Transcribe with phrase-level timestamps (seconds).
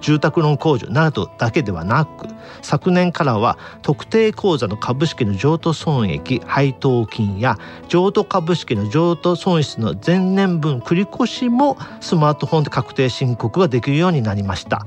[0.00, 2.26] 住宅ローン控除などだけではなく
[2.62, 7.56] 昨年からは特定口座の株式の譲渡損益配当金や
[7.88, 14.86] 譲渡株式の譲渡損失の前年分繰越もスマートフォンで確定申告ができるようになりました。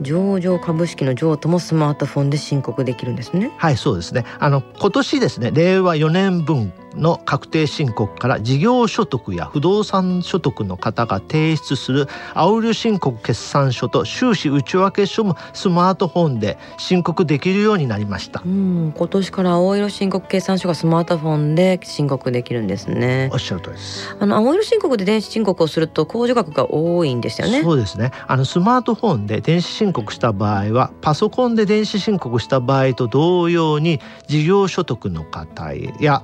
[0.00, 18.42] 上場株式の譲渡もスマートフォンで申告できるんですねはいそうですねあの今年ですね令和4年分の確定申告から事業所得や不動産所得の方が提出する青色申告決算書と収支内訳書もスマートフォンで申告できるようになりました。
[18.44, 23.30] うん今年から青色申告決算書がスマートフォンで申告できるんですね。
[23.32, 24.16] おっしゃるとりです。
[24.18, 27.62] あの青色申告で電子申告をすると控除額が多いんですよね。
[27.62, 28.10] そうですね。
[28.26, 36.22] あのスマートフォンで電子申告した場合はパソコンで電子申告した場合と同様に事業所得の方や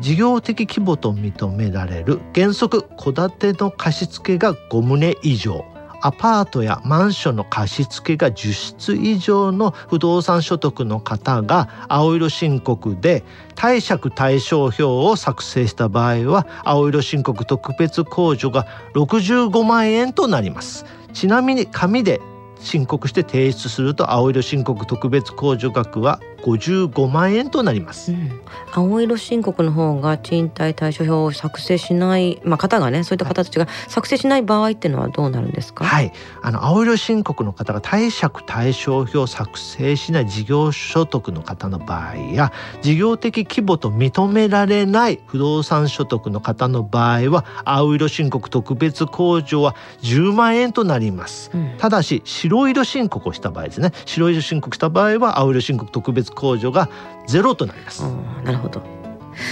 [0.00, 5.64] 事業的規模と認められる原則戸建ての貸付が5棟以上。
[6.02, 13.22] アパートやマンションの貸付が10室以上の不動産所得の方が青色申告で
[13.54, 20.86] 貸借対照表を作成した場合は青色申告特別控除が65万円となります。
[21.12, 22.20] ちなみに紙で
[22.60, 28.40] 申告して提出すると青色申告特別控除額は55万円となります、うん、
[28.72, 35.84] 青色申告の方が賃貸対処表を作成しない、まあ、方がねそういった方たちが作成しない場合っていうのはどうなるんですか？
[35.84, 36.12] はい。
[36.42, 42.52] あの青色申告の方が貸借対照表を作成しない事業所得の方の場合や
[42.82, 53.92] 事業的規模と認められない不動産所得の方の場合は青色申告特別控除は10万円となります、うん、ただし白色申告をした場合ですね。
[54.06, 56.88] 白色申告した場合は青色申告特別控除が
[57.26, 58.02] ゼロとなります。
[58.44, 58.82] なるほど。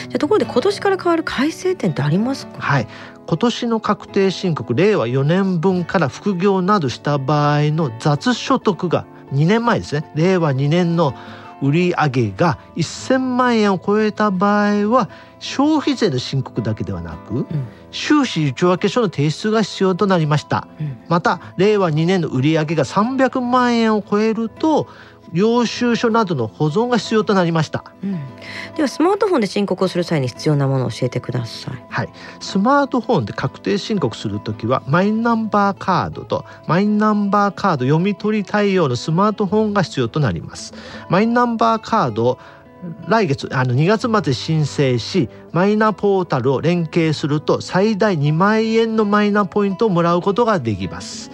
[0.09, 2.61] じゃところで今年から変わる改正点ってありますか？
[2.61, 2.89] はい。
[3.27, 11.15] 今年の確定申告令和4年分から副業などした場合の雑所得が2年前ですね令和2年の
[11.61, 15.11] 売上が1000万円を超えた場合は
[15.41, 17.47] 消費税の申告だけではなく、うん、
[17.91, 24.89] 収支内訳書の提出が必要となりました、うん、また令和2年の売上が300万円を超えると
[25.33, 28.19] 領収書などの保存が必要となりました、うん、
[28.77, 31.85] ではスマートフォンで申告をする際に必要なものを教えてください。
[31.89, 32.09] はい。
[32.41, 40.75] スマートフォンで確定申告するときはマイナンバーカードとマイナンバーカード読み取り対応のスマートフォンが必要となります。
[41.09, 42.39] マイナンバーカードを
[43.09, 51.31] 来月あの2月まで申請しマイナポータルを連携すると最大2万円のマイナポイントをもらうことができます。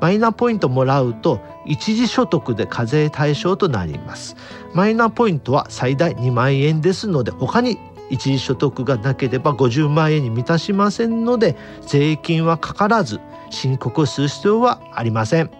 [0.00, 4.36] マイナポイントもらうと一時所得で課税対象となります。
[4.74, 7.78] マイナポイントは最大2万円ですので他に
[8.10, 13.20] 一時所得がなければ50万円に満たしませんので税金はかからず
[13.50, 15.50] 申告する必要はありません。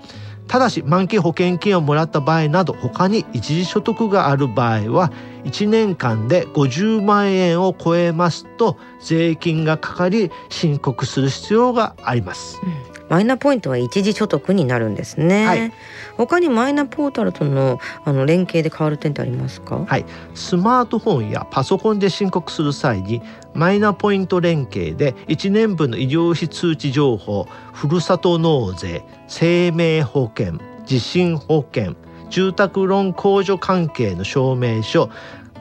[0.48, 5.10] ただし満期保険金をもらった場合など他に一時所得がある場合は
[5.44, 12.95] 1年間で50万円を超えますと税金がかかり申告する必要があります、うん。
[13.08, 15.72] マイナポイントは一時所得になるんですね、はい、
[16.16, 19.84] 他にマイナポータルとのあの連携で変わる点ってありますか？
[19.86, 20.04] はい。
[20.34, 23.22] スマートフォンやパソコンで申告する際に
[23.54, 31.94] マイナポイント連携で1年分の医療費通知情報ふるさと納税生命保険地震保険
[32.28, 35.10] 住宅ローン控除関係の証明書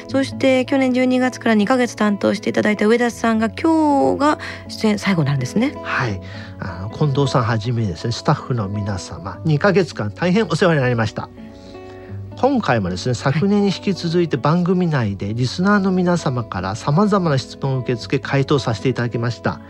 [0.07, 5.73] そして去年12月から2ヶ月担当していただいた上田さんが今日が出演最後なんですね。
[5.83, 6.21] はい。
[6.59, 11.29] あの近藤さんはじめですねスタッフの皆様2ヶ月間大変お世話になりました。
[12.39, 19.61] 今回もですね昨年に引き続いて番組内でリスナーの皆様からさまざまな質問を受け付け回答させていただきました。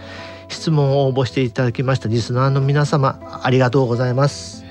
[0.50, 4.63] 質問を応募していただきましたリスナーの皆様ありがとうございます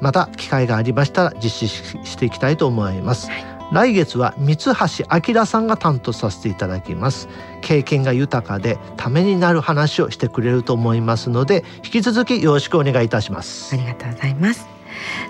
[0.00, 3.44] また機会がありましたら実施していきたいと思います、はい。
[3.70, 7.28] 来月は三橋明さんが担当させていただきます。
[7.60, 13.74] 経験が豊かでためになる話をしてくれると思いますので引き続きよろしくお願いいたします。
[13.74, 14.66] ありがとうございます。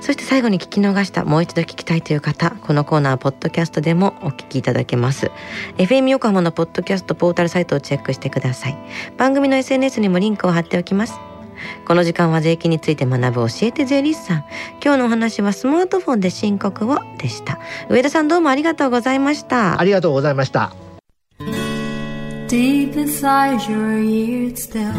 [0.00, 5.30] そして最後に聞き逃したもう一度聞きたいという方このコーナーポッドキャストでもお聞きいただけます。
[5.76, 8.78] FM 横浜のポッドキャストポータルサイトをチェックしてください。
[9.16, 11.27] 番組の SNS にもリンクを貼っておきます
[11.86, 14.44] この時間は税金について学ぶ教えて税理士さん
[14.82, 17.58] 今日のお話はスマートフォンで申告をでした
[17.88, 20.72] 上田さんどうもありがとうございましたありがとうございました
[22.48, 24.90] Deep inside your ears still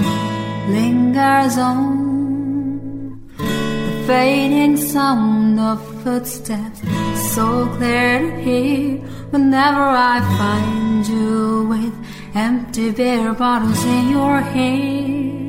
[0.70, 6.82] lingers on the fading sound of footsteps
[7.34, 8.98] so clear to hear
[9.32, 11.94] whenever I find you with
[12.36, 15.49] empty beer bottles in your hand